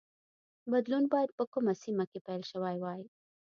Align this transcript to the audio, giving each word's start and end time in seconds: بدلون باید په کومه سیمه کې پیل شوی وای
بدلون 0.71 1.03
باید 1.13 1.31
په 1.37 1.43
کومه 1.53 1.73
سیمه 1.83 2.05
کې 2.11 2.19
پیل 2.27 2.41
شوی 2.51 2.77
وای 2.79 3.01